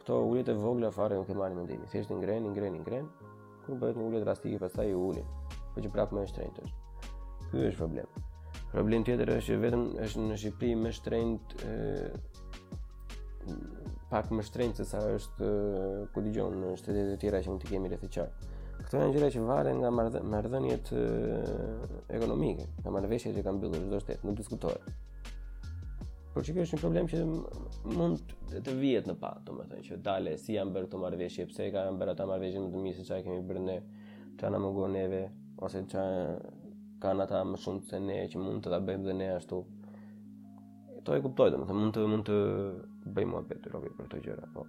[0.00, 1.86] këto ullit e vogla fare nuk e marri në ndimi.
[1.92, 3.06] Thjesht në ngren, në ngren, në ngren,
[3.68, 5.26] kur bëhet në ullit drastike, pas ta i ullin.
[5.70, 6.70] Po që prapë me e shtrejnë tërë.
[7.52, 8.06] Ky është problem.
[8.74, 11.36] Problem tjetër është që vetëm është në Shqipëri me shtrejnë
[14.10, 15.40] pak më shtrenjtë se sa është
[16.14, 18.45] ku dëgjon në shtetet e tjera që mund të kemi rreth qartë
[18.86, 19.88] këto janë gjëra që varen nga
[20.32, 20.90] marrëdhëniet
[22.18, 24.86] ekonomike, nga marrëveshjet që kanë mbyllur çdo shtet, nuk diskutohet.
[26.36, 27.24] Por çka është një problem që
[27.96, 31.82] mund të vihet në pa, domethënë që dale si janë bërë këto marrëveshje, pse ka
[31.88, 33.76] kanë bërë ata marrëveshje më të mirë se çka kemi bërë ne,
[34.36, 35.24] çka na mungon neve
[35.66, 36.06] ose çka
[37.02, 39.62] kanë ata më shumë se ne që mund të ta bëjmë dhe ne ashtu.
[41.02, 42.38] To e kuptoj domethënë mund të mund të
[43.18, 44.68] bëjmë më për këto gjëra, po.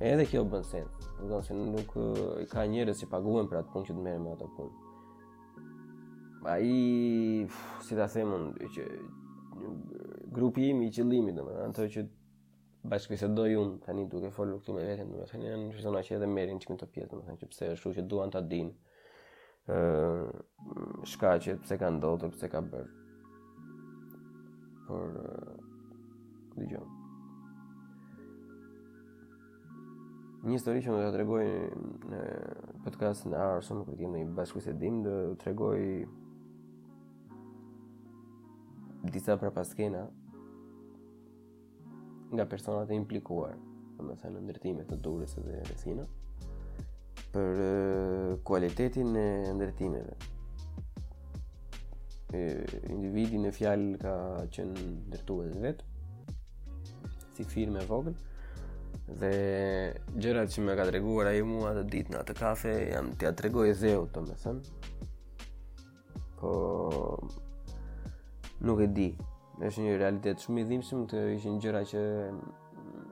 [0.00, 0.94] Edhe kjo bën sens.
[1.18, 1.94] Do të thonë se nuk
[2.52, 4.84] ka njerëz që paguhen për atë punë që të merren me atë punë.
[6.52, 7.46] Ai,
[7.82, 8.84] si ta them unë, që
[10.36, 12.04] grupi im i qëllimit, domethënë, ato që
[12.88, 16.78] bashkëbisedoj unë tani duke folur këtu me veten, domethënë, janë persona që edhe merrin çmim
[16.78, 21.90] të pjesë, domethënë, që pse është kështu që duan ta dinë ë shkaqet pse ka
[21.98, 22.94] ndodhur, pse ka bërë.
[24.86, 25.18] Por
[26.62, 26.86] dëgjoj.
[30.38, 31.44] Një histori që më të tregoj
[32.10, 32.18] në
[32.84, 35.78] podcast në Arso, këtë e kemi në i bashkës e dim, dhe të tregoj
[39.16, 40.04] disa pra paskena
[42.30, 43.56] nga personat e implikuar,
[43.96, 46.06] në më thënë, në ndërtimet të durës dhe resina,
[47.34, 47.62] për
[48.44, 50.10] kualitetin e
[52.28, 52.40] E,
[52.92, 54.10] Individi në fjallë ka
[54.52, 54.74] qenë
[55.06, 56.32] ndërtu e dhe vetë,
[57.38, 57.86] si firme e
[59.08, 63.30] Dhe gjërat që më ka treguar ai mua atë ditë në atë kafe, jam t'ia
[63.32, 64.60] tregoj Zeu, domethënë.
[66.38, 66.50] Po
[68.68, 69.08] nuk e di.
[69.64, 72.02] Është një realitet shumë i dhimbshëm, këto ishin gjëra që
[72.34, 73.08] mm,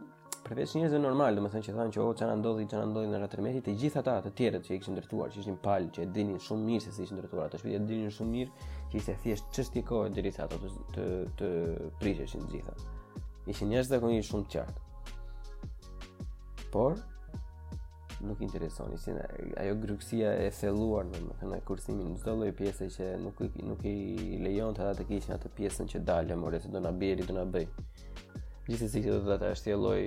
[0.46, 3.74] përveç njerëzve normal, domethënë që thonë që oh çfarë ndodhi, çfarë ndodhi në Ratërmeti, të
[3.80, 6.84] gjithë ata të tjerët që ishin ndërtuar, që ishin palë që e dinin shumë mirë
[6.86, 10.12] se si ishin ndërtuar ato shpiti e dinin shumë mirë që ishte thjesht çështje kohe
[10.14, 11.52] derisa ato të të, të
[12.04, 12.16] të
[12.52, 12.76] gjitha.
[13.50, 14.85] Ishin njerëz zakonisht shumë të qartë
[16.76, 16.94] por
[18.26, 19.24] nuk interesoni, si në,
[19.60, 24.40] ajo gryksia e selluar në më thënë kursimin çdo lloj pjese që nuk nuk i
[24.44, 27.44] lejon ata të kishin atë pjesën që dalë more se do na bjeri do na
[27.56, 27.66] bëj
[28.66, 30.00] që do të ata është lloj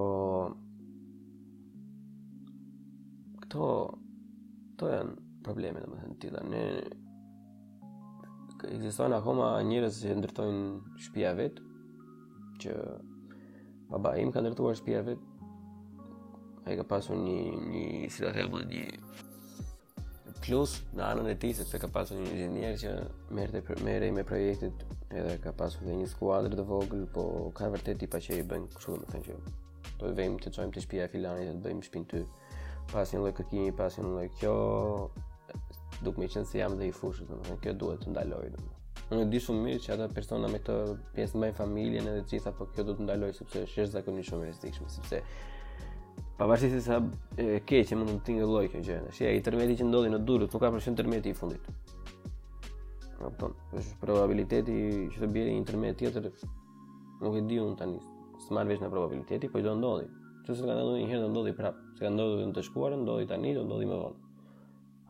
[3.46, 3.70] këto
[4.83, 6.66] to janë probleme domethënë ti tani
[8.68, 10.66] ekziston akoma njerëz që ndërtojnë
[11.01, 11.61] shtëpia vet
[12.62, 12.75] që
[13.90, 15.23] baba im ka ndërtuar shtëpia vet
[16.68, 17.37] ai ka pasur një
[17.73, 18.83] një si ta them një
[20.44, 22.92] plus në anën e tij sepse ka pasur një inxhinier që
[23.38, 24.85] merrte merre me projektet
[25.20, 27.25] edhe ka pasur dhe një skuadër të vogël po
[27.61, 28.11] ka vërtet i
[28.51, 29.40] bën kështu më thënë që
[30.01, 32.23] do të vëmë të çojmë të shtëpia filanit të bëjmë shtëpinë ty
[32.92, 34.55] pas një lloj kërkimi pas një lloj kjo
[36.05, 38.67] duke me qenë se jam dhe i fushë, të më kjo duhet të ndaloj, të
[39.11, 40.75] Unë e di shumë mirë që ata persona me këtë
[41.17, 44.47] pjesë mbajnë familjen edhe gjitha, po kjo do të ndaloj sepse është është zakonisht shumë
[44.47, 45.19] rrezikshme, sepse
[46.39, 47.01] pavarësisht se sa
[47.37, 48.99] e keq që mund të tingë lloj kjo gjë.
[49.17, 51.67] Si ai tërmeti që ndodhi në durut nuk ka përshëm tërmeti i fundit.
[53.19, 53.59] Kupton?
[53.75, 54.79] Është probabiliteti
[55.17, 56.31] që të bjerë një tërmet tjetër
[57.25, 57.99] nuk e di un tani.
[58.47, 60.07] S'marr vesh në probabiliteti, po do ndodhi.
[60.47, 61.85] Që se ndodhur një herë do ndodhi prapë.
[61.99, 64.51] Se ka ndodhur në të shkuarën, ndodhi tani, do ndodhi më vonë.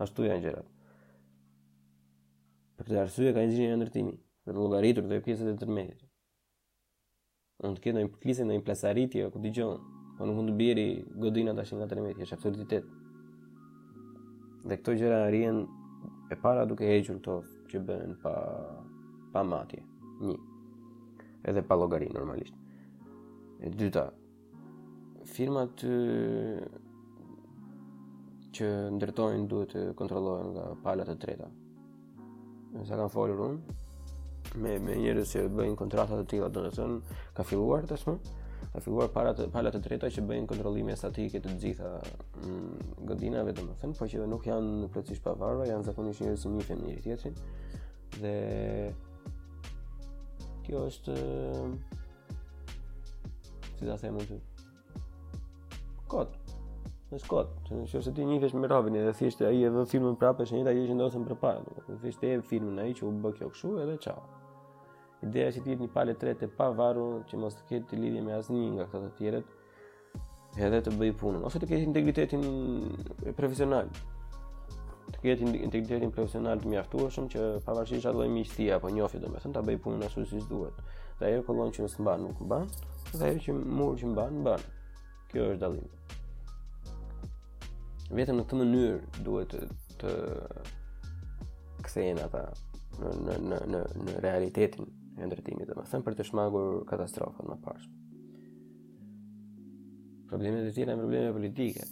[0.02, 0.69] Ashtu janë gjërat
[2.80, 4.12] për këtë arsye ka inxhinierë ndërtimi,
[4.46, 6.04] për të llogaritur këto pjesë të tërmetit.
[7.60, 9.82] Mund të ketë ndonjë klisë ndonjë plasaritje ku dëgjon,
[10.16, 10.86] po nuk mund të bjerë
[11.20, 12.88] godina tash nga tërmeti, është absurditet.
[14.68, 15.58] Dhe këto gjëra arrien
[16.32, 17.36] e para duke hequr këto
[17.68, 18.32] që bëhen pa
[19.36, 19.84] pa matje.
[20.24, 20.38] Një.
[21.52, 22.56] Edhe pa llogari normalisht.
[23.64, 24.06] E dyta,
[25.36, 25.94] firmat të
[28.56, 31.46] që ndërtojnë duhet të kontrollohen nga palat e treta,
[32.70, 33.76] Në sa kanë folur unë
[34.62, 38.14] me me njerëz që bëjnë kontrata të tilla, domethënë ka filluar tashmë.
[38.70, 41.90] Ka filluar para të pala të treta që bëjnë kontrollime statike të gjitha
[42.44, 47.06] mm, godinave domethënë, por që nuk janë plotësisht pavarura, janë zakonisht njerëz që njihen njëri
[47.06, 47.40] tjetrin.
[48.20, 48.92] Dhe
[50.68, 51.16] kjo është
[53.80, 54.40] si ta them unë.
[56.10, 56.39] Kot
[57.10, 57.56] në Shkot.
[57.74, 60.74] Nëse se ti njihesh me Robin dhe thjesht ai e vë filmin prapë, është njëta
[60.76, 61.64] gjë që ndodhen përpara.
[61.66, 64.22] Do të thjesht e filmën ai që u bë kjo kështu edhe çao.
[65.26, 68.36] Ideja është të jetë një palë tretë pa varu që mos të ketë lidhje me
[68.36, 69.56] asnjë nga këto të tjerët
[70.68, 72.46] edhe të bëj punën ose të ketë integritetin
[73.40, 73.90] profesional.
[75.10, 79.64] Të ketë integritetin profesional të mjaftueshëm që pavarësisht çfarë lloj miqësie apo njohje domethënë ta
[79.66, 80.78] bëj punën ashtu siç duhet.
[81.20, 82.64] Dhe ajo kollon që nuk mban, nuk mban,
[83.12, 84.64] dhe ajo që mur që mban, mban.
[85.30, 85.92] Kjo është dallimi
[88.18, 89.60] vetëm në këtë mënyrë duhet të,
[90.02, 92.44] të kthehen ata
[93.00, 94.88] në në në në në realitetin
[95.20, 97.86] e ndërtimit, domethënë për të shmangur katastrofën më pas.
[100.30, 101.86] Problemet të tjera janë probleme politike.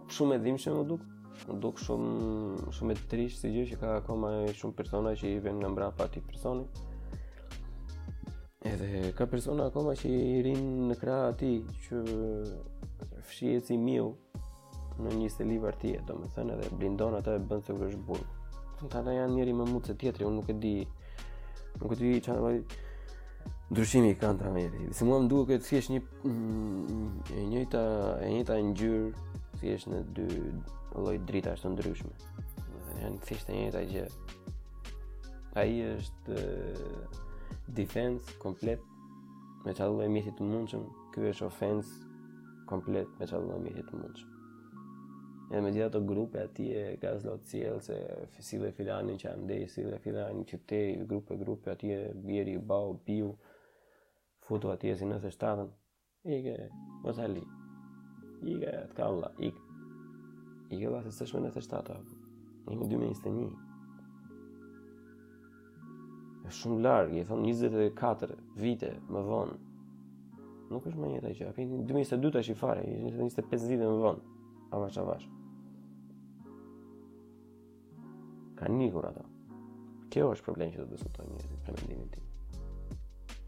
[0.09, 1.11] shumë e dhimë që më dukë,
[1.49, 5.33] Më duke shumë, shumë e trisht si gjë që ka akoma e shumë persona që
[5.35, 6.65] i venë nga mbrapa aty personi
[8.65, 11.51] Edhe ka persona akoma që i rinë në kra ati
[11.85, 12.01] që
[13.29, 14.07] fshihet si miu
[15.03, 18.33] në një selivar arti do thënë edhe blindon ato e bën se u është burgu
[18.85, 20.75] Në të ata janë njeri më mutë se tjetëri, unë nuk e di
[21.83, 25.59] Nuk e di çfarë anë po Ndryshimi i kanë të njeri Si mua më duke
[25.61, 27.85] të një, mm, e njëjta
[28.23, 30.43] e njëjta ngjyrë, pjesë në dy
[30.95, 32.13] lloj drita të ndryshme.
[32.13, 34.03] Do të thënë janë fishtë një ta gjë.
[35.63, 36.37] Ai është
[37.79, 38.83] defense komplet
[39.65, 40.85] me çdo lloj miti të mundshëm.
[41.15, 42.13] Ky është offense
[42.71, 44.31] komplet me çdo lloj miti të mundshëm.
[45.63, 47.95] me gjitha të grupe aty e ka zot ciel se
[48.35, 52.99] fisile filani që andej si dhe filani që te grupe grupe aty e bjeri, bau
[53.07, 53.29] piu
[54.47, 55.69] foto aty si në shtatën,
[56.25, 56.55] e ke
[57.05, 57.45] mos ali
[58.47, 59.63] Ike, të ka vla, ike.
[60.77, 62.19] Ike vla, se së shme në të shtatë, apë.
[62.75, 63.47] Ike dy me njështë një.
[66.49, 69.57] E shumë largë, i thonë 24 vite më vonë.
[70.75, 73.89] Nuk është më njëta i që, apë i 2022 është i fare, i 25 vite
[73.89, 74.37] më vonë.
[74.77, 75.31] Avash, avash.
[78.61, 79.25] Ka një kur ato.
[80.13, 82.27] Kjo është problem që të dësutoj njëri, për mendimin ti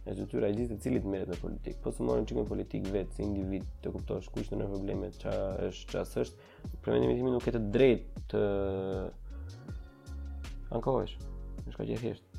[0.06, 1.80] e detyra e gjithë të cilit merret me politikë.
[1.82, 5.32] Po të mëson çikun me politikë vetë si individ të kuptosh kush në problemet, ç'a
[5.66, 6.50] është ç'a s'është.
[6.84, 8.42] Për mendimin tim nuk e të drejtë të
[10.78, 11.16] ankohesh.
[11.66, 12.30] Nuk ka gjë thjesht.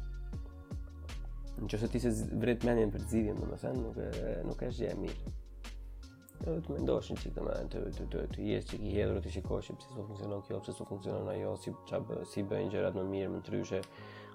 [1.57, 4.91] Në që se ti se vret menjen për të zidhjen, nuk, e, nuk e shgje
[4.93, 5.35] e mirë.
[6.37, 9.31] Të të mendoshin që të menjen, të, të, të, të jesë që ki hedhru, të
[9.39, 13.07] shikoshin pëse së funksionon kjo, pëse së funksionon ajo, si, qab, si bëjnë gjerat në
[13.11, 13.81] mirë, më të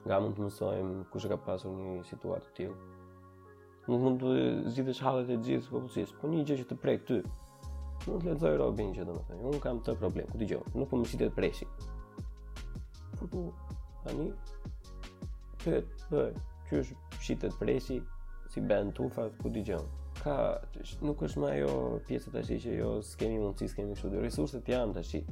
[0.03, 2.81] nga mund të mësojmë kushe ka pasur një situatë të tjilë
[3.91, 4.35] nuk mund të
[4.73, 7.17] zgjidhësh hallet e gjithë kompozisë, po një gjë që të prek ty.
[8.05, 11.09] Mund të lexoj Robin që domethënë, un kam të problem, ku dëgjoj, nuk po më
[11.11, 11.67] sitet presi.
[13.19, 13.45] Po
[14.05, 14.29] tani
[15.65, 16.23] të të
[16.69, 16.93] qysh
[17.23, 17.99] shitet presi
[18.53, 19.83] si bën tufa ku dëgjoj.
[20.23, 20.37] Ka
[21.03, 21.75] nuk është më ajo
[22.07, 25.23] pjesa tash që jo skemi mundësi, skemi kështu, resurset janë tash.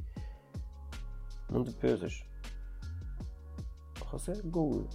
[1.51, 2.19] Mund të pyetësh.
[4.11, 4.87] Ose Google,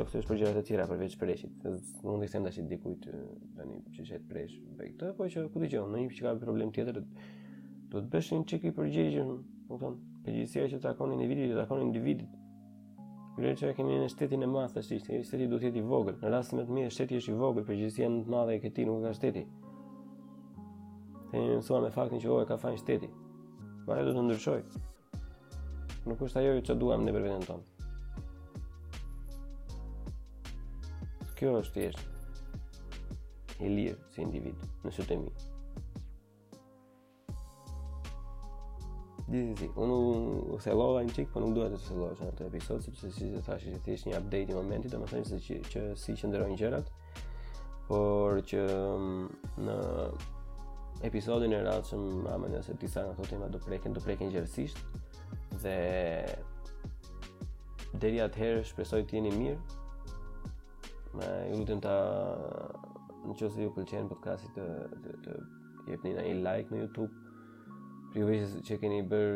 [0.00, 1.64] qoftë është për gjërat e tjera përveç preshit.
[2.04, 3.06] Mund të them dashit dikujt
[3.56, 6.72] tani që shet presh me këtë, po që ku dëgjon, në një që ka problem
[6.74, 7.00] tjetër
[7.92, 9.32] do të bësh një çeki i përgjigjen,
[9.68, 9.96] do të thon,
[10.72, 12.36] që takon individit, që takon individit.
[13.34, 16.16] Kurrë që kemi në shtetin e madh tash, se shteti duhet të jetë i vogël.
[16.22, 18.88] Në rastin më të mirë shteti është i vogël, përgjigjja më e madhe e këtij
[18.88, 19.44] nuk ka shteti.
[21.30, 23.08] Të një mësuar me faktin që o ka fajn shteti.
[23.10, 24.62] Ma pra, e du të ndryshoj.
[26.10, 27.79] Nuk është ajo që duham në për vetën tonë.
[31.40, 35.30] kjo është jeshtë e lirë si individ në sytë mi.
[39.30, 39.96] Dizin unë
[40.50, 43.40] u thelova në qikë, po nuk duhet të thelosh në të episod, sepse si të
[43.46, 46.30] thashe që thjesht një update i momentit, do më thënjë se që, që si që
[46.32, 46.92] ndërojnë gjerat,
[47.88, 49.78] por që mm, në
[51.08, 54.82] episodin e ratë që më mamë nëse nga të tema do preken, do preken gjerësisht,
[55.62, 55.76] dhe
[58.02, 59.78] deri atëherë shpresoj të jeni mirë,
[61.14, 61.92] Ma ju lutem ta
[63.26, 64.66] në çës se ju pëlqen podcasti të
[65.02, 67.10] të, të jepni një like në YouTube.
[68.12, 69.32] Për ju vetë që keni bër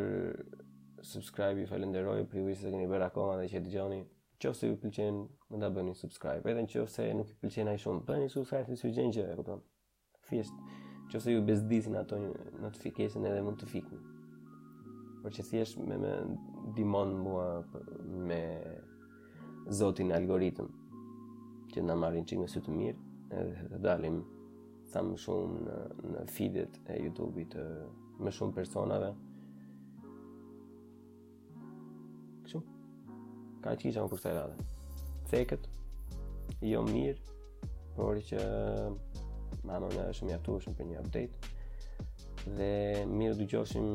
[1.04, 4.02] subscribe, ju falenderoj për ju vetë që keni bër akoma dhe që dëgjoni.
[4.44, 5.18] Nëse se ju pëlqen,
[5.50, 6.46] më ta bëni subscribe.
[6.52, 9.64] Edhe në se nuk ju pëlqen ai shumë, bëni subscribe si sugjen që e kupton.
[10.28, 12.30] Thjesht se ju bezdisin ato një
[12.62, 13.98] notifikesin edhe mund të fikni
[15.22, 16.10] Por që si me, me
[16.76, 17.84] dimon mua për,
[18.28, 18.40] me
[19.72, 20.68] zotin algoritëm
[21.74, 23.04] që na marrin çikën sy të mirë
[23.42, 24.20] edhe të dalim
[24.92, 25.80] sa më shumë në
[26.14, 27.64] në feedet e YouTube-it të
[28.24, 29.08] më shumë personave.
[32.46, 32.60] Kështu.
[33.64, 34.68] Ka ti jam për këtë radhë.
[35.32, 35.68] Cekët
[36.70, 37.34] jo mirë,
[37.96, 38.46] por që
[39.64, 42.70] më mund të shmi aftu shumë për një update dhe
[43.10, 43.90] mirë dëgjoshim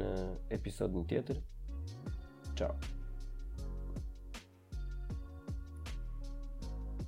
[0.00, 0.10] në
[0.58, 1.42] episodin tjetër.
[2.58, 2.95] Ciao.